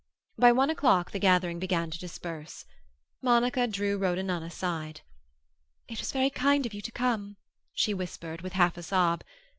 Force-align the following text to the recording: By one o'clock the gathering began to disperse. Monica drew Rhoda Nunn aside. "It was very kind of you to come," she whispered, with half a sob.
By 0.35 0.51
one 0.51 0.71
o'clock 0.71 1.11
the 1.11 1.19
gathering 1.19 1.59
began 1.59 1.91
to 1.91 1.99
disperse. 1.99 2.65
Monica 3.21 3.67
drew 3.67 3.99
Rhoda 3.99 4.23
Nunn 4.23 4.41
aside. 4.41 5.01
"It 5.87 5.99
was 5.99 6.11
very 6.11 6.31
kind 6.31 6.65
of 6.65 6.73
you 6.73 6.81
to 6.81 6.91
come," 6.91 7.37
she 7.73 7.93
whispered, 7.93 8.41
with 8.41 8.53
half 8.53 8.77
a 8.77 8.81
sob. 8.81 9.23